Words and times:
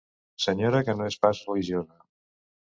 Senyora 0.45 0.79
que 0.87 0.95
no 1.03 1.11
és 1.13 1.19
pas 1.27 1.45
religiosa. 1.51 2.03